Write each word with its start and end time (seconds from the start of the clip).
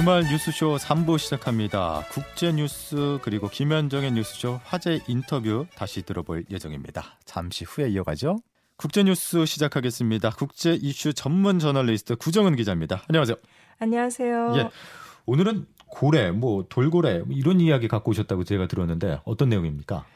주말 0.00 0.22
뉴스쇼 0.22 0.78
3부 0.78 1.18
시작합니다. 1.18 2.06
국제 2.10 2.50
뉴스 2.52 3.18
그리고 3.20 3.50
김현정의 3.50 4.12
뉴스쇼 4.12 4.58
화제 4.64 5.00
인터뷰 5.06 5.66
다시 5.74 6.00
들어볼 6.00 6.46
예정입니다. 6.50 7.18
잠시 7.26 7.66
후에 7.66 7.90
이어가죠. 7.90 8.38
국제 8.78 9.02
뉴스 9.02 9.44
시작하겠습니다. 9.44 10.30
국제 10.30 10.72
이슈 10.72 11.12
전문 11.12 11.58
저널리스트 11.58 12.16
구정은 12.16 12.56
기자입니다. 12.56 13.02
안녕하세요. 13.08 13.36
안녕하세요. 13.78 14.54
예. 14.56 14.70
오늘은 15.26 15.66
고래, 15.86 16.30
뭐 16.30 16.64
돌고래 16.66 17.18
뭐 17.18 17.36
이런 17.36 17.60
이야기 17.60 17.86
갖고 17.86 18.12
오셨다고 18.12 18.44
제가 18.44 18.68
들었는데 18.68 19.20
어떤 19.26 19.50
내용입니까? 19.50 20.06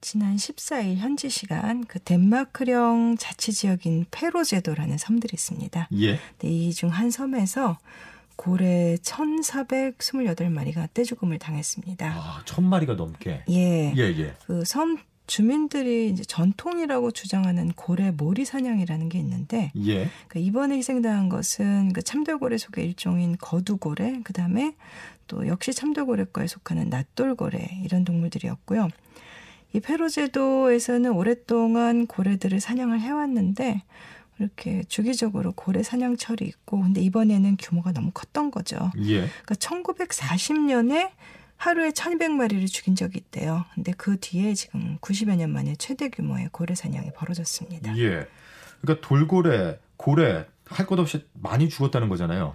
지난 0.00 0.34
14일 0.34 0.96
현지 0.96 1.30
시간 1.30 1.84
그 1.84 2.00
덴마크령 2.00 3.14
자치 3.16 3.52
지역인 3.52 4.06
페로제도라는 4.10 4.98
섬들이 4.98 5.34
있습니다. 5.34 5.88
예. 6.00 6.18
이중 6.42 6.88
한 6.88 7.12
섬에서 7.12 7.78
고래 8.40 8.96
1,428마리가 9.02 10.88
떼죽음을 10.94 11.38
당했습니다. 11.38 12.06
아, 12.10 12.40
천 12.46 12.64
마리가 12.64 12.94
넘게. 12.94 13.44
예. 13.50 13.92
예, 13.94 14.00
예. 14.00 14.34
그 14.46 14.64
섬 14.64 14.96
주민들이 15.26 16.08
이제 16.08 16.24
전통이라고 16.24 17.10
주장하는 17.10 17.72
고래 17.72 18.10
모리 18.10 18.46
사냥이라는 18.46 19.10
게 19.10 19.18
있는데 19.18 19.70
예. 19.76 20.08
그러니까 20.26 20.40
이번에 20.40 20.76
희생당한 20.78 21.28
것은 21.28 21.92
그 21.92 22.02
참돌고래 22.02 22.56
속의 22.56 22.84
일종인 22.86 23.36
거두고래, 23.38 24.22
그 24.24 24.32
다음에 24.32 24.74
또 25.26 25.46
역시 25.46 25.74
참돌고래과에 25.74 26.46
속하는 26.46 26.88
낫돌고래 26.88 27.82
이런 27.84 28.04
동물들이었고요. 28.04 28.88
이 29.74 29.80
페루 29.80 30.08
제도에서는 30.08 31.12
오랫동안 31.12 32.06
고래들을 32.06 32.58
사냥을 32.58 33.00
해왔는데 33.00 33.82
이렇게 34.40 34.82
주기적으로 34.84 35.52
고래 35.52 35.82
사냥철이 35.82 36.44
있고 36.46 36.80
근데 36.80 37.00
이번에는 37.02 37.56
규모가 37.58 37.92
너무 37.92 38.10
컸던 38.12 38.50
거죠. 38.50 38.90
예. 38.98 39.28
그러니까 39.44 39.54
1940년에 39.54 41.10
하루에 41.56 41.90
1200마리를 41.90 42.66
죽인 42.68 42.96
적이 42.96 43.18
있대요. 43.18 43.66
근데 43.74 43.92
그 43.92 44.18
뒤에 44.18 44.54
지금 44.54 44.96
90여 45.02 45.36
년 45.36 45.50
만에 45.50 45.74
최대 45.76 46.08
규모의 46.08 46.48
고래 46.52 46.74
사냥이 46.74 47.10
벌어졌습니다. 47.14 47.96
예. 47.98 48.26
그러니까 48.80 49.06
돌고래, 49.06 49.78
고래 49.96 50.46
할 50.70 50.86
것 50.86 50.98
없이 50.98 51.26
많이 51.34 51.68
죽었다는 51.68 52.08
거잖아요. 52.08 52.54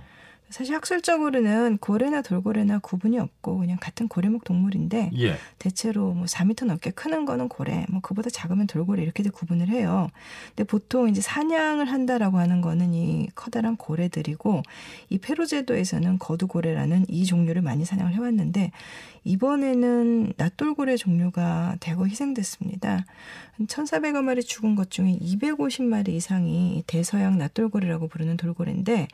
사실 0.50 0.76
학술적으로는 0.76 1.80
고래나 1.80 2.22
돌고래나 2.22 2.80
구분이 2.80 3.20
없고 3.20 3.58
그냥 3.58 3.78
같은 3.82 4.08
고래목 4.08 4.44
동물인데 4.44 5.12
예. 5.18 5.36
대체로 5.58 6.14
뭐 6.14 6.26
4미터 6.26 6.66
넘게 6.66 6.92
크는 6.92 7.26
거는 7.26 7.50
고래, 7.50 7.86
뭐 7.90 8.00
그보다 8.02 8.30
작으면 8.30 8.68
돌고래 8.68 9.02
이렇게들 9.04 9.32
구분을 9.32 9.70
해요. 9.70 10.10
근데 10.50 10.64
보통 10.64 11.10
이제 11.10 11.20
사냥을 11.22 11.92
한다라고 11.92 12.38
하는 12.38 12.62
거는 12.62 12.94
이 12.94 13.28
커다란 13.36 13.76
고래들이고 13.76 14.62
이 15.10 15.18
페루제도에서는 15.18 16.20
거두고래라는 16.20 17.06
이 17.10 17.26
종류를 17.26 17.62
많이 17.62 17.84
사냥을 17.84 18.14
해왔는데 18.14 18.72
이번에는 19.24 20.34
낫돌고래 20.38 20.98
종류가 20.98 21.78
대거 21.80 22.06
희생됐습니다. 22.06 23.06
1,400여 23.60 24.22
마리 24.22 24.44
죽은 24.44 24.76
것 24.76 24.92
중에 24.92 25.18
250마리 25.20 26.10
이상이 26.10 26.84
대서양 26.86 27.38
낫돌고래라고 27.40 28.08
부르는 28.08 28.38
돌고래인데 28.38 29.08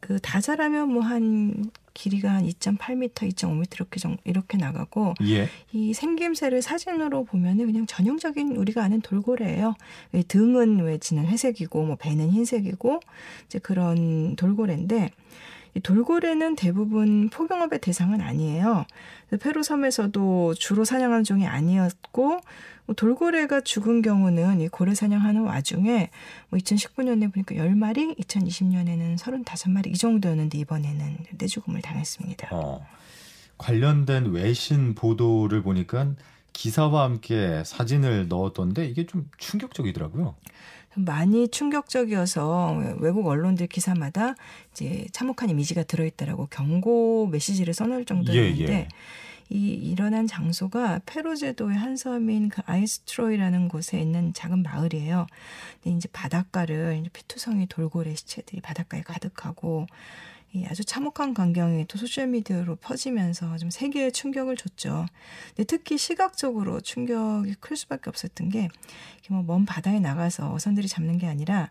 그 0.00 0.18
다 0.20 0.40
자라면 0.40 0.92
뭐 0.92 1.02
한 1.02 1.70
길이가 1.94 2.32
한 2.32 2.44
2.8m, 2.44 3.10
2.5m 3.12 3.74
이렇게 3.74 3.98
정, 3.98 4.16
이렇게 4.24 4.56
나가고 4.56 5.14
예. 5.22 5.48
이 5.72 5.92
생김새를 5.92 6.62
사진으로 6.62 7.24
보면은 7.24 7.66
그냥 7.66 7.86
전형적인 7.86 8.56
우리가 8.56 8.84
아는 8.84 9.00
돌고래예요. 9.00 9.74
왜 10.12 10.22
등은 10.22 10.80
왜 10.84 10.98
지는 10.98 11.26
회색이고 11.26 11.84
뭐 11.84 11.96
배는 11.96 12.30
흰색이고 12.30 13.00
이제 13.46 13.58
그런 13.58 14.36
돌고래인데 14.36 15.10
이 15.10 15.10
돌고래는 15.82 16.56
대부분 16.56 17.28
포경업의 17.30 17.80
대상은 17.80 18.20
아니에요. 18.20 18.86
페루 19.40 19.62
섬에서도 19.62 20.54
주로 20.54 20.84
사냥하는 20.84 21.24
종이 21.24 21.46
아니었고 21.46 22.40
뭐 22.86 22.94
돌고래가 22.94 23.60
죽은 23.60 24.00
경우는 24.00 24.60
이 24.60 24.68
고래 24.68 24.94
사냥하는 24.94 25.42
와중에 25.42 26.10
뭐 26.48 26.58
2019년에 26.58 27.32
보니까 27.32 27.54
10마리, 27.54 28.18
2020년에는 28.18 29.18
35마리 29.18 29.88
이 29.88 29.94
정도였는데 29.94 30.56
이번에는 30.58 31.18
떼죽음을 31.36 31.82
당했습니다. 31.82 32.48
어. 32.52 32.86
관련된 33.58 34.30
외신 34.30 34.94
보도를 34.94 35.62
보니까 35.62 36.14
기사와 36.54 37.04
함께 37.04 37.62
사진을 37.64 38.28
넣었던데 38.28 38.86
이게 38.86 39.04
좀 39.04 39.28
충격적이더라고요. 39.36 40.34
많이 40.98 41.48
충격적이어서 41.48 42.96
외국 42.98 43.26
언론들 43.26 43.66
기사마다 43.66 44.34
이제 44.72 45.06
참혹한 45.12 45.50
이미지가 45.50 45.84
들어있다라고 45.84 46.46
경고 46.50 47.26
메시지를 47.28 47.74
써놓을 47.74 48.04
정도였는데 48.04 48.72
예, 48.72 48.78
예. 48.78 48.88
이 49.50 49.70
일어난 49.72 50.26
장소가 50.26 51.00
페루제도의 51.06 51.76
한 51.76 51.96
섬인 51.96 52.50
그 52.50 52.60
아이스트로이라는 52.66 53.68
곳에 53.68 53.98
있는 53.98 54.34
작은 54.34 54.62
마을이에요. 54.62 55.26
근데 55.82 55.96
이제 55.96 56.08
바닷가를 56.12 56.98
이제 57.00 57.08
피투성이 57.12 57.66
돌고래 57.66 58.14
시체들이 58.14 58.60
바닷가에 58.60 59.00
가득하고 59.02 59.86
이 59.86 60.37
아주 60.66 60.84
참혹한 60.84 61.34
광경이 61.34 61.86
또 61.86 61.98
소셜미디어로 61.98 62.76
퍼지면서 62.76 63.58
좀 63.58 63.70
세계에 63.70 64.10
충격을 64.10 64.56
줬죠. 64.56 65.06
근데 65.48 65.64
특히 65.64 65.98
시각적으로 65.98 66.80
충격이 66.80 67.54
클 67.60 67.76
수밖에 67.76 68.10
없었던 68.10 68.48
게 68.48 68.68
뭐먼 69.28 69.66
바다에 69.66 70.00
나가서 70.00 70.52
어선들이 70.54 70.88
잡는 70.88 71.18
게 71.18 71.26
아니라 71.26 71.68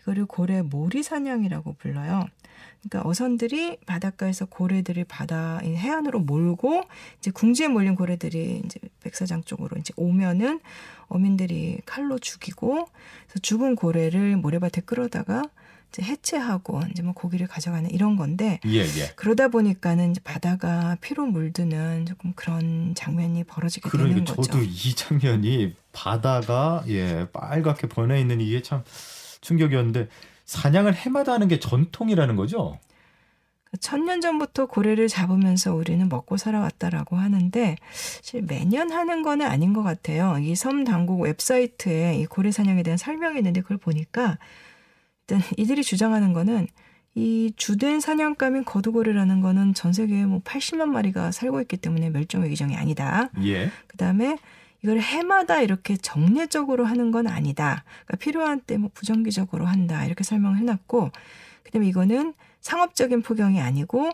이거를 0.00 0.26
고래 0.26 0.62
모리 0.62 1.02
사냥이라고 1.02 1.74
불러요. 1.74 2.26
그러니까 2.82 3.08
어선들이 3.08 3.78
바닷가에서 3.86 4.46
고래들을 4.46 5.04
바다 5.04 5.58
해안으로 5.58 6.20
몰고 6.20 6.82
이제 7.18 7.30
궁지에 7.30 7.68
몰린 7.68 7.94
고래들이 7.94 8.62
이제 8.64 8.80
백사장 9.00 9.42
쪽으로 9.44 9.76
이제 9.78 9.92
오면은 9.96 10.60
어민들이 11.08 11.80
칼로 11.84 12.18
죽이고 12.18 12.88
죽은 13.42 13.76
고래를 13.76 14.36
모래밭에 14.36 14.82
끌어다가 14.82 15.42
이제 15.92 16.02
해체하고 16.02 16.82
이제 16.90 17.02
뭐 17.02 17.12
고기를 17.12 17.46
가져가는 17.48 17.90
이런 17.90 18.16
건데 18.16 18.60
예, 18.66 18.78
예. 18.80 19.12
그러다 19.16 19.48
보니까는 19.48 20.12
이제 20.12 20.20
바다가 20.22 20.96
피로 21.00 21.26
물드는 21.26 22.06
조금 22.06 22.32
그런 22.34 22.94
장면이 22.94 23.44
벌어지게 23.44 23.88
그러니까 23.90 24.14
되는 24.14 24.24
거죠. 24.24 24.42
저도 24.42 24.62
이 24.62 24.94
장면이 24.94 25.74
바다가 25.92 26.84
예 26.88 27.26
빨갛게 27.32 27.88
번해 27.88 28.20
있는 28.20 28.40
이게 28.40 28.62
참 28.62 28.84
충격이었는데 29.40 30.08
사냥을 30.44 30.94
해마다 30.94 31.32
하는 31.32 31.48
게 31.48 31.58
전통이라는 31.58 32.36
거죠. 32.36 32.78
천년 33.80 34.20
전부터 34.20 34.66
고래를 34.66 35.06
잡으면서 35.06 35.72
우리는 35.74 36.08
먹고 36.08 36.36
살아왔다라고 36.36 37.16
하는데 37.16 37.76
사실 37.92 38.42
매년 38.42 38.90
하는 38.90 39.22
거는 39.22 39.46
아닌 39.46 39.72
것 39.72 39.82
같아요. 39.84 40.38
이 40.40 40.54
섬 40.56 40.82
당국 40.84 41.20
웹사이트에 41.20 42.16
이 42.16 42.26
고래 42.26 42.50
사냥에 42.50 42.82
대한 42.82 42.96
설명이 42.98 43.38
있는데 43.38 43.60
그걸 43.60 43.76
보니까 43.78 44.38
일단 45.30 45.40
이들이 45.56 45.82
주장하는 45.84 46.32
거는 46.32 46.66
이 47.14 47.52
주된 47.56 48.00
사냥감인 48.00 48.64
거두고래라는 48.64 49.40
거는 49.40 49.74
전 49.74 49.92
세계에 49.92 50.26
뭐 50.26 50.40
80만 50.40 50.86
마리가 50.86 51.30
살고 51.30 51.60
있기 51.62 51.76
때문에 51.76 52.10
멸종 52.10 52.44
위기종이 52.44 52.76
아니다. 52.76 53.30
예. 53.44 53.70
그다음에 53.86 54.38
이걸 54.82 54.98
해마다 55.00 55.60
이렇게 55.60 55.96
정례적으로 55.96 56.84
하는 56.84 57.10
건 57.10 57.26
아니다. 57.26 57.84
그러니까 58.06 58.16
필요한 58.16 58.60
때 58.60 58.78
뭐 58.78 58.90
부정기적으로 58.94 59.66
한다. 59.66 60.04
이렇게 60.04 60.24
설명을 60.24 60.56
해놨고, 60.58 61.10
그다음에 61.64 61.86
이거는 61.86 62.34
상업적인 62.60 63.22
포경이 63.22 63.60
아니고 63.60 64.10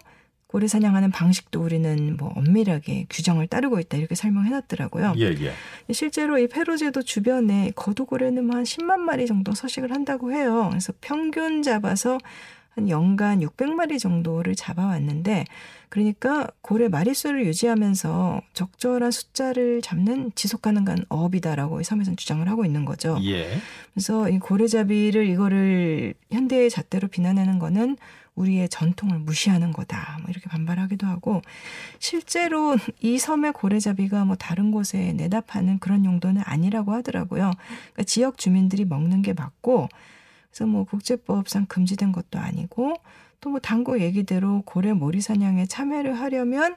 고래 0.56 0.69
사냥하는 0.69 1.11
방식도 1.11 1.62
우리는 1.62 2.17
뭐 2.17 2.32
엄밀하게 2.35 3.08
규정을 3.11 3.47
따르고 3.47 3.79
있다. 3.79 3.99
이렇게 3.99 4.14
설명해놨더라고요. 4.14 5.12
예, 5.19 5.25
예. 5.25 5.53
실제로 5.93 6.38
이 6.38 6.49
페루제도 6.49 7.03
주변에 7.03 7.73
거두고래는 7.76 8.47
뭐한 8.47 8.64
10만 8.64 9.00
마리 9.00 9.26
정도 9.26 9.53
서식을 9.53 9.93
한다고 9.93 10.32
해요. 10.32 10.69
그래서 10.70 10.94
평균 11.03 11.62
잡아서 11.62 12.17
한 12.70 12.88
연간 12.88 13.41
600마리 13.41 13.99
정도를 14.00 14.55
잡아왔는데 14.55 15.44
그러니까 15.91 16.49
고래 16.62 16.88
마리수를 16.88 17.44
유지하면서 17.44 18.41
적절한 18.55 19.11
숫자를 19.11 19.82
잡는 19.82 20.32
지속 20.37 20.62
가능한 20.62 21.05
어업이다라고 21.11 21.82
이 21.82 21.85
섬에서는 21.85 22.17
주장을 22.17 22.49
하고 22.49 22.64
있는 22.64 22.87
거죠. 22.87 23.19
예. 23.25 23.59
그래서 23.93 24.31
이 24.31 24.38
고래잡이를 24.38 25.26
이거를 25.26 26.14
현대의 26.31 26.70
잣대로 26.70 27.09
비난하는 27.09 27.59
거는 27.59 27.99
우리의 28.37 28.69
전통을 28.69 29.19
무시하는 29.19 29.73
거다. 29.73 30.19
뭐 30.21 30.31
이렇게 30.31 30.49
반발하기도 30.49 31.06
하고 31.06 31.43
실제로 31.99 32.77
이 33.00 33.19
섬의 33.19 33.53
고래잡이가 33.53 34.25
뭐 34.25 34.37
다른 34.37 34.71
곳에 34.71 35.12
내다 35.15 35.41
파는 35.41 35.81
그런 35.81 36.05
용도는 36.05 36.43
아니라고 36.44 36.93
하더라고요. 36.93 37.50
그러니까 37.50 38.03
지역 38.05 38.38
주민들이 38.38 38.85
먹는 38.85 39.23
게 39.23 39.33
맞고 39.33 39.88
그래서 40.50 40.67
뭐 40.67 40.85
국제법상 40.85 41.67
금지된 41.67 42.12
것도 42.12 42.38
아니고 42.38 42.94
또 43.41 43.50
뭐 43.50 43.61
당국 43.61 44.00
얘기대로 44.00 44.62
고래 44.62 44.93
모리 44.93 45.21
사냥에 45.21 45.67
참여를 45.67 46.19
하려면 46.19 46.77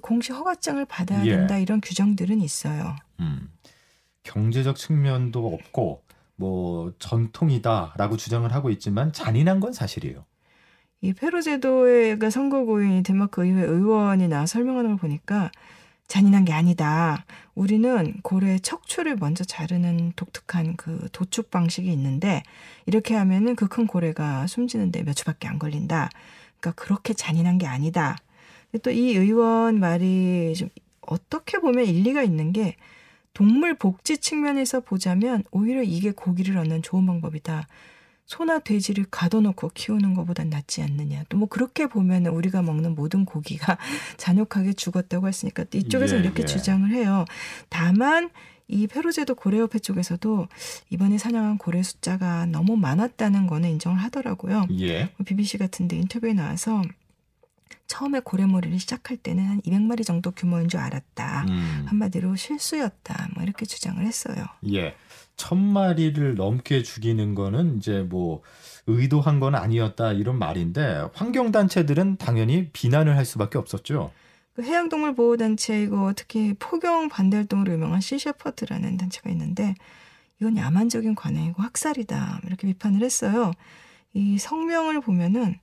공시 0.00 0.32
허가증을 0.32 0.84
받아야 0.86 1.24
예. 1.24 1.30
된다 1.30 1.58
이런 1.58 1.80
규정들은 1.80 2.40
있어요. 2.40 2.96
음. 3.20 3.50
경제적 4.22 4.76
측면도 4.76 5.54
없고 5.54 6.02
뭐 6.36 6.92
전통이다라고 6.98 8.16
주장을 8.16 8.50
하고 8.52 8.70
있지만 8.70 9.12
잔인한 9.12 9.60
건 9.60 9.72
사실이에요. 9.72 10.24
이 11.02 11.12
페루 11.12 11.42
제도가 11.42 12.30
선거구인 12.30 13.02
덴마크 13.02 13.44
의회 13.44 13.62
의원이 13.64 14.28
나 14.28 14.46
설명하는 14.46 14.90
걸 14.90 14.98
보니까 14.98 15.50
잔인한 16.06 16.44
게 16.44 16.52
아니다. 16.52 17.24
우리는 17.54 18.14
고래 18.22 18.58
척추를 18.58 19.16
먼저 19.16 19.44
자르는 19.44 20.12
독특한 20.16 20.76
그 20.76 21.08
도축 21.12 21.50
방식이 21.50 21.90
있는데 21.92 22.42
이렇게 22.86 23.14
하면은 23.16 23.56
그 23.56 23.66
큰 23.68 23.86
고래가 23.86 24.46
숨지는데 24.46 25.02
몇 25.04 25.14
초밖에 25.14 25.48
안 25.48 25.58
걸린다. 25.58 26.10
그러니까 26.60 26.82
그렇게 26.82 27.14
잔인한 27.14 27.58
게 27.58 27.66
아니다. 27.66 28.16
또 28.82 28.90
이 28.90 29.14
의원 29.16 29.80
말이 29.80 30.54
좀 30.56 30.68
어떻게 31.02 31.58
보면 31.58 31.86
일리가 31.86 32.22
있는 32.22 32.52
게 32.52 32.76
동물 33.34 33.74
복지 33.74 34.18
측면에서 34.18 34.80
보자면 34.80 35.42
오히려 35.50 35.82
이게 35.82 36.12
고기를 36.12 36.58
얻는 36.58 36.82
좋은 36.82 37.06
방법이다. 37.06 37.66
소나 38.26 38.60
돼지를 38.60 39.06
가둬놓고 39.10 39.70
키우는 39.74 40.14
것보단 40.14 40.48
낫지 40.50 40.82
않느냐. 40.82 41.24
또 41.28 41.36
뭐 41.36 41.48
그렇게 41.48 41.86
보면 41.86 42.26
우리가 42.26 42.62
먹는 42.62 42.94
모든 42.94 43.24
고기가 43.24 43.76
잔혹하게 44.16 44.74
죽었다고 44.74 45.28
했으니까 45.28 45.64
이쪽에서 45.74 46.16
예, 46.16 46.20
이렇게 46.20 46.42
예. 46.42 46.46
주장을 46.46 46.88
해요. 46.90 47.24
다만 47.68 48.30
이 48.68 48.86
페루제도 48.86 49.34
고래협회 49.34 49.80
쪽에서도 49.80 50.48
이번에 50.90 51.18
사냥한 51.18 51.58
고래 51.58 51.82
숫자가 51.82 52.46
너무 52.46 52.76
많았다는 52.76 53.46
거는 53.46 53.68
인정을 53.70 53.98
하더라고요. 53.98 54.66
예. 54.80 55.10
BBC 55.24 55.58
같은데 55.58 55.96
인터뷰에 55.96 56.32
나와서 56.32 56.80
처음에 57.88 58.20
고래몰이를 58.20 58.78
시작할 58.78 59.18
때는 59.18 59.44
한 59.44 59.60
200마리 59.62 60.06
정도 60.06 60.30
규모인 60.30 60.68
줄 60.68 60.80
알았다. 60.80 61.44
음. 61.48 61.84
한마디로 61.88 62.36
실수였다. 62.36 63.28
뭐 63.34 63.42
이렇게 63.42 63.66
주장을 63.66 64.02
했어요. 64.02 64.46
예. 64.72 64.94
천 65.42 65.58
마리를 65.58 66.36
넘게 66.36 66.84
죽이는 66.84 67.34
거는 67.34 67.78
이제 67.78 68.02
뭐 68.02 68.42
의도한 68.86 69.40
건 69.40 69.56
아니었다 69.56 70.12
이런 70.12 70.38
말인데 70.38 71.08
환경 71.14 71.50
단체들은 71.50 72.16
당연히 72.18 72.70
비난을 72.72 73.16
할 73.16 73.24
수밖에 73.24 73.58
없었죠. 73.58 74.12
그 74.54 74.62
해양동물 74.62 75.16
보호 75.16 75.36
단체이고 75.36 76.12
특히 76.12 76.54
포경 76.60 77.08
반대 77.08 77.38
활동으로 77.38 77.72
유명한 77.72 78.00
시셰퍼드라는 78.00 78.96
단체가 78.96 79.30
있는데 79.30 79.74
이건 80.40 80.56
야만적인 80.56 81.16
관행이고 81.16 81.60
학살이다 81.60 82.42
이렇게 82.46 82.68
비판을 82.68 83.02
했어요. 83.02 83.50
이 84.14 84.38
성명을 84.38 85.00
보면은 85.00 85.58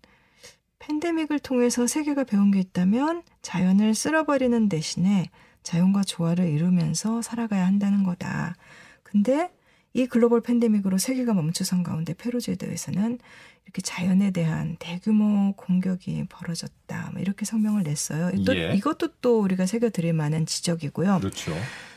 팬데믹을 0.79 1.39
통해서 1.39 1.87
세계가 1.87 2.25
배운 2.25 2.51
게 2.51 2.59
있다면 2.59 3.23
자연을 3.41 3.95
쓸어버리는 3.95 4.67
대신에 4.67 5.29
자연과 5.63 6.03
조화를 6.03 6.49
이루면서 6.49 7.21
살아가야 7.21 7.65
한다는 7.65 8.03
거다. 8.03 8.55
근데 9.03 9.49
이 9.94 10.06
글로벌 10.06 10.41
팬데믹으로 10.41 10.97
세계가 10.97 11.33
멈춰선 11.33 11.83
가운데 11.83 12.13
페루제도에서는 12.13 13.19
이렇게 13.65 13.81
자연에 13.81 14.31
대한 14.31 14.77
대규모 14.80 15.53
공격이 15.56 16.25
벌어졌다. 16.30 17.09
뭐 17.12 17.21
이렇게 17.21 17.45
성명을 17.45 17.83
냈어요. 17.83 18.31
또 18.45 18.56
예. 18.56 18.74
이것도 18.74 19.09
또 19.21 19.41
우리가 19.41 19.65
새겨드릴 19.65 20.13
만한 20.13 20.45
지적이고요. 20.45 21.19
그렇죠. 21.19 21.53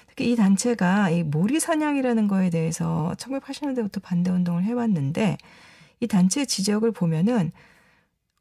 특히 0.09 0.31
이 0.31 0.37
단체가 0.37 1.11
이 1.11 1.23
모리 1.23 1.61
사냥이라는 1.61 2.29
거에 2.29 2.51
대해서 2.51 3.15
1980년대부터 3.17 4.03
반대 4.03 4.31
운동을 4.31 4.65
해왔는데 4.65 5.39
이 6.01 6.07
단체의 6.07 6.47
지적을 6.47 6.93
보면은 6.93 7.53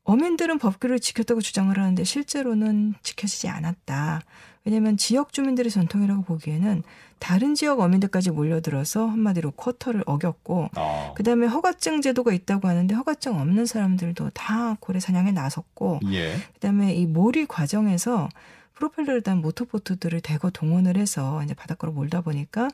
어민들은 0.04 0.58
법규를 0.58 1.00
지켰다고 1.00 1.42
주장을 1.42 1.78
하는데 1.78 2.04
실제로는 2.04 2.96
지켜지지 3.04 3.48
않았다. 3.48 4.22
왜냐하면 4.64 4.98
지역 4.98 5.34
주민들의 5.34 5.72
전통이라고 5.72 6.24
보기에는 6.24 6.84
다른 7.20 7.56
지역 7.56 7.80
어민들까지 7.80 8.32
몰려들어서 8.32 9.08
한마디로 9.08 9.52
쿼터를 9.52 10.04
어겼고 10.06 10.70
아. 10.76 11.14
그다음에 11.16 11.48
허가증 11.48 12.02
제도가 12.02 12.34
있다고 12.34 12.68
하는데 12.68 12.94
허가증 12.94 13.40
없는 13.40 13.66
사람들도 13.66 14.32
다 14.32 14.78
고래 14.80 15.00
사냥에 15.00 15.32
나섰고 15.32 16.02
예. 16.12 16.36
그다음에 16.54 16.94
이 16.94 17.06
몰이 17.06 17.46
과정에서 17.46 18.30
프로펠러를 18.74 19.22
단 19.22 19.40
모터보트들을 19.42 20.22
대거 20.22 20.50
동원을 20.52 20.98
해서 20.98 21.44
이제 21.44 21.54
바닷가로 21.54 21.94
몰다 21.94 22.22
보니까 22.22 22.68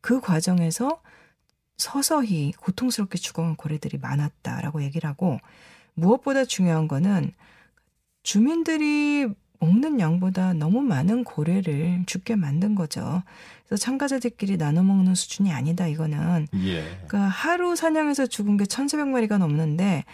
그 0.00 0.20
과정에서 0.20 1.00
서서히 1.78 2.52
고통스럽게 2.52 3.18
죽어간 3.18 3.56
고래들이 3.56 3.98
많았다라고 3.98 4.82
얘기를 4.82 5.08
하고 5.08 5.40
무엇보다 5.94 6.44
중요한 6.44 6.88
거는 6.88 7.32
주민들이 8.22 9.28
먹는 9.60 10.00
양보다 10.00 10.52
너무 10.52 10.82
많은 10.82 11.24
고래를 11.24 12.04
죽게 12.06 12.36
만든 12.36 12.74
거죠. 12.74 13.22
그래서 13.66 13.82
참가자들끼리 13.82 14.58
나눠 14.58 14.82
먹는 14.82 15.14
수준이 15.14 15.52
아니다 15.52 15.86
이거는. 15.86 16.48
예. 16.64 16.82
그러니까 17.06 17.20
하루 17.20 17.74
사냥해서 17.74 18.26
죽은 18.26 18.56
게 18.56 18.64
1,400마리가 18.64 19.38
넘는데 19.38 20.04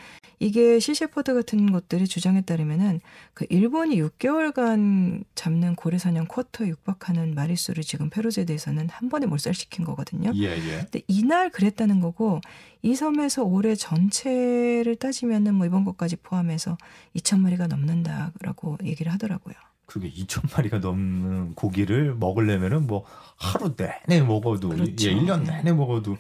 이게 0.43 0.81
시셰퍼드 0.81 1.35
같은 1.35 1.71
곳들이 1.71 2.09
주장에 2.09 2.41
따르면은 2.41 3.01
그 3.35 3.47
일본이 3.51 4.01
6개월간 4.01 5.23
잡는 5.35 5.75
고래 5.75 5.99
사냥 5.99 6.27
쿼터에 6.27 6.69
육박하는 6.69 7.35
마리수를 7.35 7.83
지금 7.83 8.09
페루제도에서는 8.09 8.89
한 8.89 9.09
번에 9.11 9.27
몰살시킨 9.27 9.85
거거든요. 9.85 10.33
예, 10.35 10.57
예. 10.57 10.79
근데 10.79 11.03
이날 11.09 11.51
그랬다는 11.51 12.01
거고 12.01 12.41
이 12.81 12.95
섬에서 12.95 13.45
올해 13.45 13.75
전체를 13.75 14.97
따지면은 14.97 15.55
뭐 15.55 15.67
이번 15.67 15.85
것까지 15.85 16.17
포함해서 16.17 16.79
2천 17.17 17.41
마리가 17.41 17.67
넘는다라고 17.67 18.79
얘기를 18.85 19.13
하더라고요. 19.13 19.55
그게 19.85 20.11
2천 20.11 20.57
마리가 20.57 20.79
넘는 20.79 21.55
고기를 21.55 22.15
먹으려면은 22.15 22.87
뭐 22.87 23.05
하루 23.37 23.75
내내 23.77 24.23
먹어도 24.23 24.71
그렇죠. 24.71 25.11
예, 25.11 25.15
1년 25.15 25.45
네. 25.45 25.57
내내 25.57 25.73
먹어도 25.75 26.17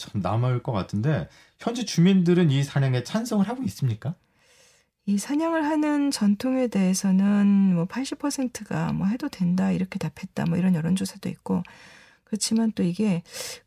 참 0.00 0.20
남을 0.20 0.62
것 0.62 0.72
같은데 0.72 1.28
현지 1.58 1.84
주민들은 1.84 2.50
이 2.50 2.62
사냥에 2.62 3.04
찬성을 3.04 3.46
하고 3.48 3.62
있습니까? 3.64 4.14
이 5.06 5.18
사냥을 5.18 5.64
하는 5.64 6.10
전통에 6.10 6.68
대해서는 6.68 7.74
뭐 7.74 7.84
80%가 7.86 8.92
뭐 8.92 9.06
해도 9.06 9.28
된다 9.28 9.72
이렇게 9.72 9.98
답했다 9.98 10.44
뭐 10.46 10.58
이런 10.58 10.74
여론조사도 10.74 11.28
있고 11.28 11.62
그렇지만 12.24 12.70
또 12.72 12.82
이게 12.82 13.22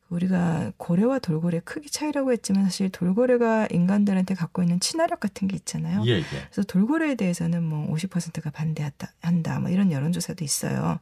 우리가 0.10 0.72
고래와 0.78 1.20
돌고래 1.20 1.60
크기 1.66 1.90
차이라고 1.90 2.32
했지만 2.32 2.64
사실 2.64 2.90
돌고래가 2.90 3.68
인간들한테 3.72 4.36
갖고 4.36 4.62
있는 4.62 4.80
친화력 4.80 5.20
같은 5.20 5.48
게 5.48 5.56
있잖아요. 5.56 6.04
예, 6.06 6.20
예. 6.20 6.24
그래서 6.24 6.64
돌고래에 6.64 7.16
대해서는 7.16 7.64
뭐 7.64 7.94
50%가 7.94 8.52
반대한다 8.52 9.12
한다 9.22 9.60
뭐 9.60 9.70
이런 9.70 9.92
여론조사도 9.92 10.46
있어요. 10.46 11.00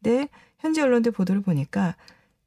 근데 0.00 0.28
현지 0.60 0.80
언론들 0.80 1.12
보도를 1.12 1.42
보니까 1.42 1.96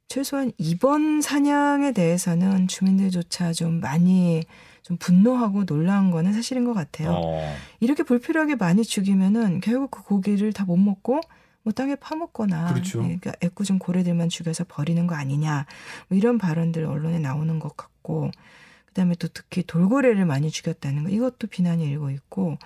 최소한 0.08 0.52
이번 0.58 1.20
사냥에 1.20 1.92
대해서는 1.92 2.68
주민들조차 2.68 3.52
좀 3.52 3.80
많이 3.80 4.44
좀 4.82 4.96
분노하고 4.98 5.66
놀라운 5.66 6.10
거는 6.12 6.32
사실인 6.32 6.64
것 6.64 6.72
같아요. 6.72 7.10
어, 7.12 7.56
이렇게 7.80 8.02
불필요하게 8.04 8.54
많이 8.56 8.84
죽이면은 8.84 9.60
결국 9.60 9.90
그 9.90 10.02
고기를 10.02 10.52
다 10.52 10.64
못 10.64 10.76
먹고 10.76 11.20
뭐 11.62 11.72
땅에 11.72 11.96
파먹거나 11.96 12.72
그렇죠. 12.72 13.00
예, 13.00 13.18
그러니까 13.18 13.32
애꿎은 13.42 13.80
고래들만 13.80 14.28
죽여서 14.28 14.64
버리는 14.68 15.04
거 15.08 15.16
아니냐 15.16 15.66
뭐 16.08 16.16
이런 16.16 16.38
발언들 16.38 16.84
언론에 16.84 17.18
나오는 17.18 17.58
것 17.58 17.76
같고 17.76 18.30
그다음에 18.86 19.16
또 19.16 19.26
특히 19.26 19.64
돌고래를 19.64 20.24
많이 20.24 20.50
죽였다는 20.52 21.02
거 21.04 21.10
이것도 21.10 21.48
비난이 21.48 21.84
일고 21.84 22.10
있고 22.10 22.56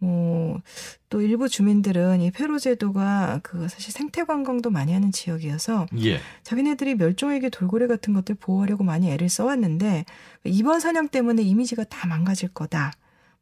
뭐또 0.00 1.20
일부 1.20 1.48
주민들은 1.48 2.22
이 2.22 2.30
페루 2.30 2.58
제도가 2.58 3.40
그 3.42 3.68
사실 3.68 3.92
생태 3.92 4.24
관광도 4.24 4.70
많이 4.70 4.92
하는 4.92 5.12
지역이어서 5.12 5.86
예. 6.02 6.20
자기네들이 6.42 6.94
멸종위기 6.94 7.50
돌고래 7.50 7.86
같은 7.86 8.14
것들 8.14 8.34
보호하려고 8.36 8.82
많이 8.82 9.10
애를 9.10 9.28
써왔는데 9.28 10.06
이번 10.44 10.80
사냥 10.80 11.08
때문에 11.08 11.42
이미지가 11.42 11.84
다 11.84 12.08
망가질 12.08 12.48
거다. 12.50 12.92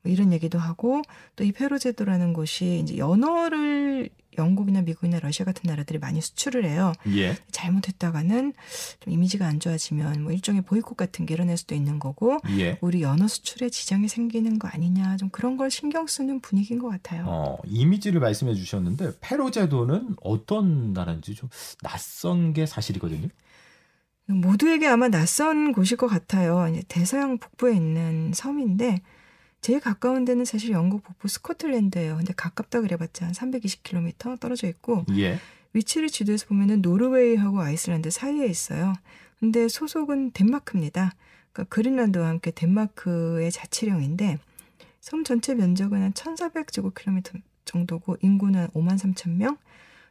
뭐 0.03 0.13
이런 0.13 0.33
얘기도 0.33 0.59
하고 0.59 1.03
또 1.37 1.45
이 1.45 1.53
페루제도라는 1.53 2.33
곳이 2.33 2.81
이제 2.83 2.97
연어를 2.99 4.11
영국이나 4.37 4.83
미국이나 4.83 5.19
러시아 5.19 5.45
같은 5.45 5.63
나라들이 5.67 5.99
많이 5.99 6.21
수출을 6.21 6.65
해요. 6.65 6.93
예. 7.17 7.37
잘못했다가는 7.51 8.53
좀 9.01 9.13
이미지가 9.13 9.45
안 9.45 9.59
좋아지면 9.59 10.23
뭐 10.23 10.31
일종의 10.31 10.63
보이콧 10.63 10.97
같은 10.97 11.27
게 11.27 11.35
일어날 11.35 11.57
수도 11.57 11.75
있는 11.75 11.99
거고 11.99 12.39
예. 12.59 12.79
우리 12.81 13.03
연어 13.03 13.27
수출에 13.27 13.69
지장이 13.69 14.07
생기는 14.07 14.61
거 14.61 14.69
아니냐 14.69 15.17
좀 15.17 15.29
그런 15.31 15.57
걸 15.57 15.73
신경 15.73 16.07
쓰는 16.07 16.39
분위기인 16.41 16.79
것 16.79 16.89
같아요. 16.89 17.25
어, 17.27 17.59
이미지를 17.67 18.21
말씀해 18.21 18.55
주셨는데 18.55 19.15
페루 19.21 19.51
제도는 19.51 20.15
어떤 20.23 20.93
나라인지 20.93 21.35
좀 21.35 21.49
낯선 21.83 22.53
게 22.53 22.65
사실이거든요. 22.65 23.29
모두에게 24.27 24.87
아마 24.87 25.09
낯선 25.09 25.73
곳일 25.73 25.97
것 25.97 26.07
같아요. 26.07 26.69
이제 26.71 26.83
대서양 26.87 27.39
북부에 27.39 27.75
있는 27.75 28.33
섬인데 28.35 29.01
제일 29.61 29.81
가까운 29.81 30.25
데는 30.25 30.45
사실 30.45 30.71
영국 30.71 31.03
북부 31.03 31.29
스코틀랜드예요. 31.29 32.17
근데 32.17 32.33
가깝다 32.33 32.81
그래봤자 32.81 33.27
한 33.27 33.33
320km 33.33 34.39
떨어져 34.41 34.69
있고 34.69 35.05
예. 35.17 35.39
위치를 35.73 36.09
지도에서 36.09 36.47
보면은 36.47 36.81
노르웨이하고 36.81 37.61
아이슬란드 37.61 38.11
사이에 38.11 38.47
있어요. 38.47 38.95
근데 39.41 39.69
소속은 39.69 40.33
덴마크입니다. 40.33 41.13
그러니까 41.53 41.75
그린란드와 41.75 42.29
함께 42.29 42.51
덴마크의 42.51 43.51
자치령인데 43.51 44.39
섬 45.01 45.25
전체 45.25 45.55
면적은 45.55 46.03
한 46.03 46.13
1,400제곱킬로미터 46.13 47.41
정도고 47.65 48.17
인구는 48.23 48.61
한 48.61 48.69
5만 48.69 48.99
3천 48.99 49.31
명. 49.37 49.57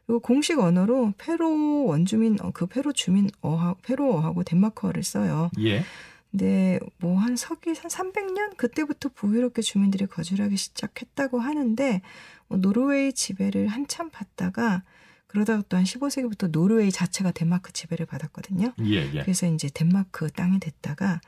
그리고 0.06 0.20
공식 0.20 0.58
언어로 0.58 1.12
페로 1.18 1.84
원주민 1.84 2.38
어, 2.40 2.50
그 2.50 2.66
페로 2.66 2.94
주민 2.94 3.28
어하 3.42 3.74
페로어하고 3.82 4.42
덴마크어를 4.42 5.02
써요. 5.02 5.50
예. 5.58 5.84
근데 6.30 6.78
뭐 6.98 7.18
한 7.18 7.36
서기 7.36 7.70
한 7.70 7.90
300년 7.90 8.56
그때부터 8.56 9.08
북유럽계 9.10 9.62
주민들이 9.62 10.06
거주를 10.06 10.44
하기 10.46 10.56
시작했다고 10.56 11.40
하는데 11.40 12.02
뭐 12.48 12.58
노르웨이 12.58 13.12
지배를 13.12 13.68
한참 13.68 14.10
받다가 14.10 14.82
그러다가 15.26 15.62
또 15.68 15.76
한 15.76 15.84
15세기부터 15.84 16.50
노르웨이 16.50 16.90
자체가 16.90 17.30
덴마크 17.32 17.72
지배를 17.72 18.06
받았거든요. 18.06 18.72
예, 18.80 19.12
예. 19.14 19.22
그래서 19.22 19.46
이제 19.46 19.68
덴마크 19.72 20.30
땅이 20.30 20.60
됐다가 20.60 21.20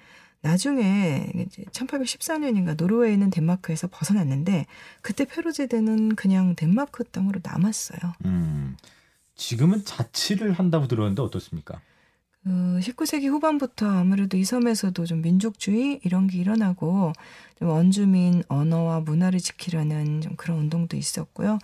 나중에 0.43 1.31
이제 1.35 1.65
1814년인가 1.65 2.77
노르웨이는 2.77 3.29
덴마크에서 3.31 3.89
벗어났는데 3.89 4.67
그때 5.03 5.27
페로제대는 5.27 6.17
그냥 6.17 6.57
덴마크 6.57 7.05
땅으로 7.05 7.41
남았어요. 7.43 8.15
음. 8.25 8.77
지금은 9.35 9.85
자치를 9.85 10.53
한다고 10.53 10.87
들었는데 10.87 11.23
어떻습니까? 11.23 11.81
그 12.43 12.81
19세기 12.83 13.29
후반부터 13.29 13.87
아무래도 13.87 14.37
이 14.37 14.45
섬에서도 14.45 15.05
좀 15.05 15.21
민족주의 15.21 16.01
이런 16.05 16.27
게 16.27 16.39
일어나고 16.39 17.13
좀 17.59 17.69
원주민 17.69 18.43
언어와 18.49 19.01
문화를 19.01 19.41
지키려는 19.41 20.23
좀 20.23 20.37
그런 20.37 20.59
운동도 20.59 20.97
있었고요. 20.97 21.59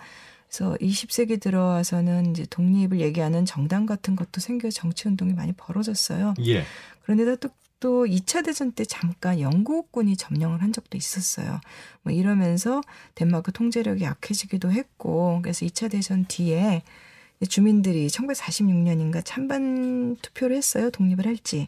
그래서 0.47 0.77
20세기 0.79 1.41
들어와서는 1.41 2.31
이제 2.31 2.45
독립을 2.49 3.01
얘기하는 3.01 3.45
정당 3.45 3.85
같은 3.85 4.15
것도 4.15 4.39
생겨 4.39 4.69
정치 4.69 5.07
운동이 5.07 5.33
많이 5.33 5.51
벌어졌어요. 5.53 6.35
예. 6.45 6.63
그런데다 7.03 7.35
또, 7.37 7.49
또 7.79 8.05
2차 8.05 8.45
대전 8.45 8.71
때 8.71 8.85
잠깐 8.85 9.39
영국군이 9.39 10.15
점령을 10.15 10.61
한 10.61 10.71
적도 10.71 10.97
있었어요. 10.97 11.59
뭐 12.03 12.13
이러면서 12.13 12.81
덴마크 13.15 13.51
통제력이 13.51 14.03
약해지기도 14.03 14.71
했고, 14.71 15.39
그래서 15.41 15.65
2차 15.65 15.91
대전 15.91 16.25
뒤에 16.27 16.83
주민들이 17.49 18.07
1946년인가 18.07 19.21
찬반 19.23 20.15
투표를 20.21 20.55
했어요. 20.55 20.89
독립을 20.89 21.25
할지. 21.25 21.67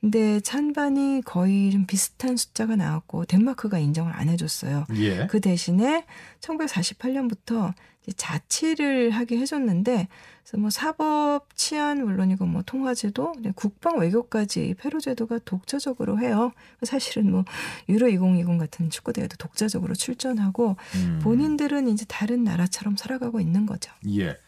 근데 0.00 0.38
찬반이 0.40 1.22
거의 1.24 1.72
좀 1.72 1.84
비슷한 1.86 2.36
숫자가 2.36 2.76
나왔고 2.76 3.24
덴마크가 3.24 3.78
인정을 3.78 4.12
안 4.12 4.28
해줬어요. 4.28 4.86
예. 4.94 5.26
그 5.26 5.40
대신에 5.40 6.04
1948년부터 6.40 7.74
자치를 8.16 9.10
하게 9.10 9.38
해줬는데 9.38 10.08
그래서 10.42 10.56
뭐 10.56 10.70
사법, 10.70 11.54
치안 11.56 12.02
물론이고 12.02 12.46
뭐 12.46 12.62
통화제도, 12.64 13.34
국방 13.54 13.98
외교까지 13.98 14.76
페루 14.78 15.00
제도가 15.00 15.40
독자적으로 15.44 16.18
해요. 16.20 16.52
사실은 16.84 17.30
뭐 17.30 17.44
유로 17.88 18.08
2020 18.08 18.58
같은 18.58 18.88
축구 18.88 19.12
대회도 19.12 19.36
독자적으로 19.36 19.94
출전하고 19.94 20.76
음. 20.94 21.20
본인들은 21.22 21.88
이제 21.88 22.06
다른 22.08 22.44
나라처럼 22.44 22.96
살아가고 22.96 23.40
있는 23.40 23.66
거죠. 23.66 23.92
예. 24.08 24.38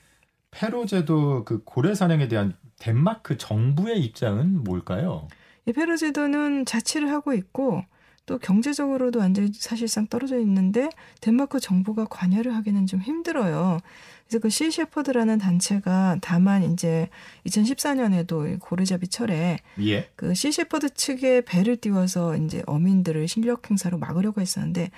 페루제도 0.51 1.45
그 1.45 1.63
고래 1.65 1.95
사냥에 1.95 2.29
대한 2.29 2.57
덴마크 2.79 3.37
정부의 3.37 4.01
입장은 4.03 4.65
뭘까요? 4.65 5.29
이 5.67 5.73
페루 5.73 5.97
제도는 5.97 6.65
자치를 6.65 7.11
하고 7.11 7.33
있고 7.35 7.85
또 8.27 8.39
경제적으로도 8.39 9.19
완전히 9.19 9.51
사실상 9.53 10.07
떨어져 10.07 10.39
있는데 10.39 10.89
덴마크 11.21 11.59
정부가 11.59 12.05
관여를 12.05 12.55
하기는 12.55 12.87
좀 12.87 13.01
힘들어요. 13.01 13.79
그래서 14.27 14.41
그 14.41 14.49
시셰퍼드라는 14.49 15.39
단체가 15.39 16.19
다만 16.21 16.63
이제 16.63 17.09
2014년에도 17.47 18.61
고르잡이 18.61 19.09
철에 19.09 19.59
예. 19.81 20.09
그 20.15 20.35
시셰퍼드 20.35 20.95
측에 20.95 21.41
배를 21.41 21.77
띄워서 21.79 22.37
이제 22.37 22.63
어민들을 22.67 23.27
실력 23.27 23.69
행사로 23.69 23.99
막으려고 23.99 24.41
했었는데 24.41 24.93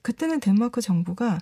그때는 0.00 0.40
덴마크 0.40 0.80
정부가 0.80 1.40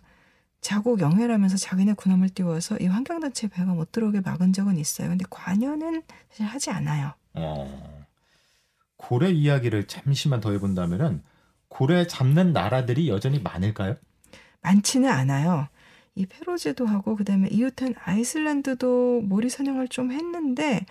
자국 0.66 0.99
영해라면서 1.00 1.56
자기네 1.56 1.92
군함을 1.92 2.28
띄워서 2.30 2.78
이 2.78 2.87
환경단체 2.87 3.46
배가 3.46 3.73
못 3.73 3.92
들어오게 3.92 4.23
막은 4.23 4.52
적은 4.52 4.78
있어요. 4.78 5.08
근데 5.08 5.25
관여는 5.30 6.02
사실 6.28 6.44
하지 6.44 6.70
않아요. 6.70 7.12
어. 7.35 8.04
고래 8.96 9.30
이야기를 9.30 9.87
잠시만 9.87 10.40
더 10.40 10.50
해본다면은 10.50 11.23
고래 11.68 12.08
잡는 12.08 12.52
나라들이 12.52 13.08
여전히 13.08 13.38
많을까요? 13.38 13.94
많지는 14.62 15.08
않아요. 15.08 15.68
이 16.16 16.25
페로제도 16.25 16.87
하고 16.87 17.14
그다음에 17.14 17.46
이웃한 17.52 17.94
아이슬란드도 18.02 19.20
모리 19.20 19.50
사냥을 19.50 19.88
좀 19.88 20.11
했는데 20.11 20.87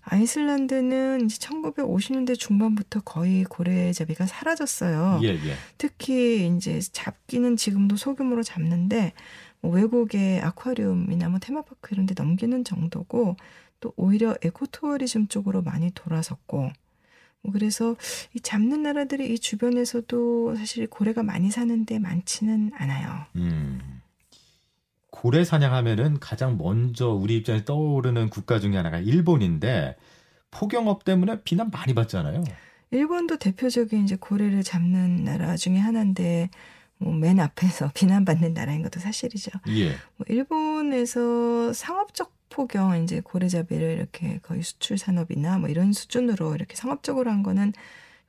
아이슬란드는 0.00 1.26
이제 1.26 1.38
1950년대 1.38 2.38
중반부터 2.38 3.02
거의 3.02 3.44
고래잡이가 3.44 4.26
사라졌어요. 4.26 5.20
예, 5.24 5.28
예. 5.28 5.54
특히 5.76 6.46
이제 6.56 6.80
잡기는 6.80 7.56
지금도 7.56 7.96
소규모로 7.96 8.42
잡는데 8.42 9.12
뭐 9.60 9.70
외국의 9.72 10.40
아쿠아리움이나 10.40 11.28
뭐 11.28 11.38
테마파크 11.38 11.90
이런 11.92 12.06
데 12.06 12.14
넘기는 12.16 12.64
정도고 12.64 13.36
또 13.80 13.92
오히려 13.96 14.34
에코투어리즘 14.42 15.28
쪽으로 15.28 15.60
많이 15.60 15.90
돌아섰고 15.90 16.70
뭐 17.42 17.52
그래서 17.52 17.96
이 18.32 18.40
잡는 18.40 18.84
나라들이 18.84 19.34
이 19.34 19.38
주변에서도 19.38 20.56
사실 20.56 20.86
고래가 20.86 21.22
많이 21.22 21.50
사는데 21.50 21.98
많지는 21.98 22.70
않아요. 22.74 23.26
음. 23.36 24.01
고래 25.22 25.44
사냥하면은 25.44 26.18
가장 26.18 26.58
먼저 26.58 27.10
우리 27.10 27.36
입장에 27.36 27.64
떠오르는 27.64 28.28
국가 28.28 28.58
중에 28.58 28.76
하나가 28.76 28.98
일본인데 28.98 29.94
포경업 30.50 31.04
때문에 31.04 31.42
비난 31.42 31.70
많이 31.70 31.94
받잖아요. 31.94 32.42
일본도 32.90 33.36
대표적인 33.36 34.02
이제 34.02 34.16
고래를 34.16 34.64
잡는 34.64 35.22
나라 35.22 35.56
중에 35.56 35.78
하나인데 35.78 36.50
뭐 36.98 37.14
맨 37.14 37.38
앞에서 37.38 37.92
비난받는 37.94 38.52
나라인 38.52 38.82
것도 38.82 38.98
사실이죠. 38.98 39.52
예. 39.68 39.90
뭐 40.16 40.26
일본에서 40.28 41.72
상업적 41.72 42.32
포경 42.48 43.00
이제 43.04 43.20
고래잡이를 43.20 43.92
이렇게 43.92 44.40
거의 44.42 44.64
수출 44.64 44.98
산업이나 44.98 45.58
뭐 45.58 45.68
이런 45.68 45.92
수준으로 45.92 46.56
이렇게 46.56 46.74
상업적으로 46.74 47.30
한 47.30 47.44
거는 47.44 47.74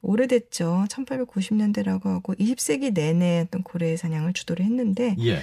오래됐죠. 0.03 0.85
1890년대라고 0.89 2.05
하고 2.05 2.35
20세기 2.35 2.93
내내 2.93 3.45
어떤 3.47 3.63
고래 3.63 3.97
사냥을 3.97 4.33
주도를 4.33 4.63
했는데 4.63 5.15
예. 5.21 5.39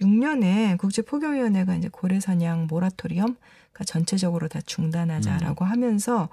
1986년에 0.00 0.78
국제포경위원회가 0.78 1.76
이제 1.76 1.88
고래 1.90 2.20
사냥 2.20 2.66
모라토리엄 2.68 3.36
그러니까 3.72 3.84
전체적으로 3.84 4.48
다 4.48 4.60
중단하자라고 4.64 5.64
음. 5.64 5.70
하면서 5.70 6.28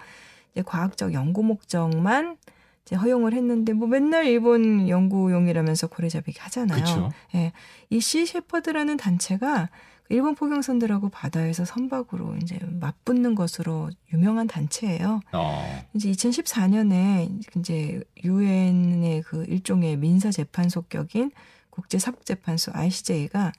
이제 0.51 0.61
과학적 0.63 1.13
연구 1.13 1.43
목적만 1.43 2.37
이제 2.85 2.95
허용을 2.95 3.33
했는데 3.33 3.73
뭐 3.73 3.87
맨날 3.87 4.25
일본 4.25 4.89
연구용이라면서 4.89 5.87
고래잡이 5.87 6.33
하잖아요. 6.37 6.83
그렇죠. 6.83 7.11
예. 7.35 7.51
이 7.89 7.99
시 7.99 8.25
셰퍼드라는 8.25 8.97
단체가 8.97 9.69
일본 10.09 10.35
포경선들하고 10.35 11.07
바다에서 11.09 11.63
선박으로 11.63 12.35
이제 12.41 12.59
맞붙는 12.69 13.33
것으로 13.33 13.89
유명한 14.11 14.45
단체예요. 14.45 15.21
어. 15.31 15.85
이제 15.93 16.11
2014년에 16.11 17.57
이제 17.57 18.03
유엔의 18.23 19.21
그 19.21 19.45
일종의 19.45 19.95
민사 19.97 20.29
재판소 20.29 20.81
격인 20.81 21.31
국제 21.71 21.97
사법 21.97 22.25
재판소 22.25 22.71
ICJ가 22.75 23.51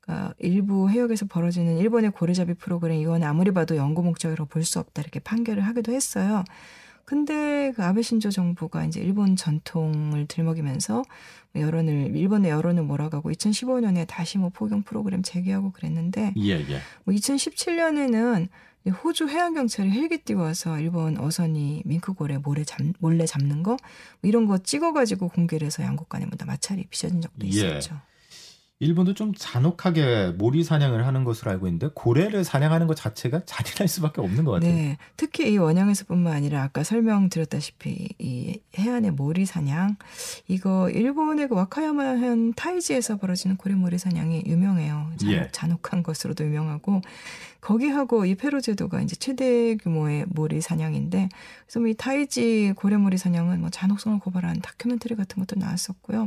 그러니까 0.00 0.34
일부 0.38 0.90
해역에서 0.90 1.26
벌어지는 1.26 1.78
일본의 1.78 2.10
고래잡이 2.10 2.54
프로그램 2.54 2.98
이건 3.00 3.22
아무리 3.22 3.52
봐도 3.52 3.76
연구 3.76 4.02
목적으로 4.02 4.46
볼 4.46 4.64
수 4.64 4.80
없다 4.80 5.02
이렇게 5.02 5.20
판결을 5.20 5.62
하기도 5.62 5.92
했어요. 5.92 6.42
근데 7.04 7.72
그 7.76 7.84
아베 7.84 8.00
신조 8.02 8.30
정부가 8.30 8.84
이제 8.84 9.00
일본 9.00 9.36
전통을 9.36 10.26
들먹이면서 10.26 11.02
여론을 11.54 12.16
일본의 12.16 12.50
여론을 12.50 12.84
몰아가고 12.84 13.30
2015년에 13.30 14.06
다시 14.08 14.38
뭐 14.38 14.50
포경 14.50 14.82
프로그램 14.82 15.22
재개하고 15.22 15.72
그랬는데 15.72 16.32
예, 16.38 16.50
예. 16.52 16.80
뭐 17.04 17.14
2017년에는 17.14 18.48
호주 18.90 19.28
해양 19.28 19.54
경찰이 19.54 19.90
헬기 19.90 20.18
띄워서 20.18 20.80
일본 20.80 21.18
어선이 21.18 21.82
밍크고래 21.84 22.38
몰래, 22.38 22.64
잡, 22.64 22.78
몰래 22.98 23.26
잡는 23.26 23.62
거 23.62 23.72
뭐 23.72 23.78
이런 24.22 24.46
거 24.46 24.58
찍어가지고 24.58 25.28
공개를 25.28 25.66
해서 25.66 25.82
양국 25.82 26.08
간에 26.08 26.26
뭐다 26.26 26.46
마찰이 26.46 26.86
빚어진 26.90 27.20
적도 27.20 27.46
예. 27.46 27.48
있었죠. 27.50 28.00
일본도 28.82 29.14
좀 29.14 29.32
잔혹하게 29.32 30.34
모리 30.36 30.64
사냥을 30.64 31.06
하는 31.06 31.22
것으로 31.22 31.52
알고 31.52 31.68
있는데 31.68 31.88
고래를 31.94 32.42
사냥하는 32.42 32.88
것 32.88 32.96
자체가 32.96 33.42
잔인할 33.46 33.86
수밖에 33.86 34.20
없는 34.20 34.44
것 34.44 34.52
같아요. 34.52 34.74
네, 34.74 34.98
특히 35.16 35.52
이 35.52 35.56
원양에서뿐만 35.56 36.32
아니라 36.32 36.64
아까 36.64 36.82
설명드렸다시피 36.82 38.08
이 38.18 38.60
해안의 38.76 39.12
모리 39.12 39.46
사냥 39.46 39.94
이거 40.48 40.90
일본의 40.90 41.48
그 41.48 41.54
와카야마현 41.54 42.54
타이지에서 42.54 43.18
벌어지는 43.18 43.56
고래 43.56 43.76
모리 43.76 43.98
사냥이 43.98 44.42
유명해요. 44.46 45.12
잔혹, 45.16 45.32
예. 45.32 45.48
잔혹한 45.52 46.02
것으로도 46.02 46.44
유명하고 46.44 47.02
거기하고 47.60 48.26
이 48.26 48.34
페루 48.34 48.60
제도가 48.60 49.00
이제 49.02 49.14
최대 49.14 49.76
규모의 49.76 50.26
모리 50.28 50.60
사냥인데 50.60 51.28
그래서 51.66 51.78
뭐 51.78 51.91
이 51.91 51.94
타이지 51.94 52.72
고래 52.74 52.96
몰이 52.96 53.16
사냥은 53.16 53.60
뭐 53.60 53.70
잔혹성을 53.70 54.18
고발한 54.18 54.60
다큐멘터리 54.60 55.14
같은 55.14 55.38
것도 55.38 55.60
나왔었고요. 55.60 56.26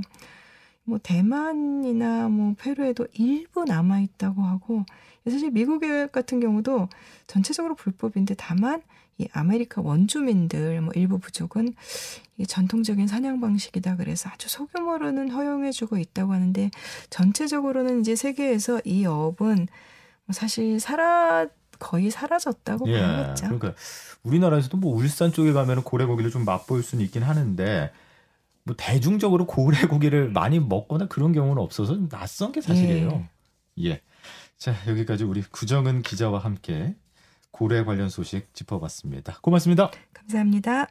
뭐 0.86 1.00
대만이나 1.02 2.30
뭐 2.30 2.56
페루에도 2.58 3.08
일부 3.14 3.66
남아 3.66 4.00
있다고 4.00 4.44
하고 4.44 4.86
사실 5.28 5.52
미국 5.52 5.82
같은 6.12 6.40
경우도 6.40 6.88
전체적으로 7.28 7.76
불법인데 7.76 8.36
다만 8.38 8.82
이 9.18 9.28
아메리카 9.32 9.82
원주민들 9.82 10.82
뭐 10.82 10.94
일부 10.96 11.20
부족은 11.20 11.74
이 12.38 12.46
전통적인 12.46 13.08
사냥 13.08 13.40
방식이다 13.40 13.96
그래서 13.96 14.30
아주 14.30 14.50
소규모로는 14.50 15.32
허용해주고 15.32 15.98
있다고 15.98 16.34
하는데 16.34 16.70
전체적으로는 17.10 18.02
이제 18.02 18.16
세계에서 18.16 18.82
이 18.84 19.06
업은 19.06 19.68
뭐 20.26 20.34
사실 20.34 20.80
사라 20.80 21.48
거의 21.80 22.12
사라졌다고 22.12 22.90
예. 22.90 23.00
봐야겠죠. 23.00 23.46
그러니까 23.46 23.74
우리나라에서도 24.24 24.78
뭐 24.78 24.96
울산 24.96 25.32
쪽에 25.32 25.54
가면 25.54 25.84
고래고기를 25.84 26.32
좀 26.32 26.46
맛볼 26.46 26.84
수는 26.84 27.04
있긴 27.06 27.24
하는데 27.24 27.92
뭐 28.66 28.76
대중적으로 28.78 29.46
고래 29.46 29.82
고기를 29.86 30.30
많이 30.34 30.60
먹거나 30.60 31.08
그런 31.08 31.32
경우는 31.32 31.62
없어서 31.62 31.94
좀 31.94 32.10
낯선 32.10 32.52
게 32.52 32.62
사실이에요. 32.62 33.28
예. 33.84 34.02
자, 34.58 34.74
여기까지 34.88 35.24
우리 35.24 35.42
구정은 35.42 36.02
기자와 36.02 36.40
함께 36.40 36.96
고래 37.52 37.84
관련 37.84 38.10
소식 38.10 38.54
짚어봤습니다. 38.54 39.40
고맙습니다. 39.42 39.92
감사합니다. 40.14 40.88